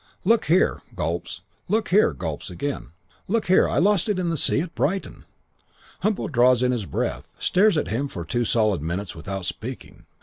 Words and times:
"'Look 0.25 0.45
here' 0.45 0.81
Gulps. 0.95 1.41
'Look 1.67 1.89
here' 1.89 2.11
Gulps 2.19 2.49
again. 2.49 2.89
'Look 3.27 3.45
here. 3.45 3.69
I 3.69 3.77
lost 3.77 4.09
it 4.09 4.17
in 4.17 4.29
the 4.29 4.35
sea 4.35 4.59
at 4.61 4.73
Brighton.' 4.73 5.25
"Humpo 6.01 6.27
draws 6.27 6.63
in 6.63 6.71
his 6.71 6.87
breath. 6.87 7.35
Stares 7.37 7.77
at 7.77 7.89
him 7.89 8.07
for 8.07 8.25
two 8.25 8.43
solid 8.43 8.81
minutes 8.81 9.13
without 9.15 9.45
speaking. 9.45 10.07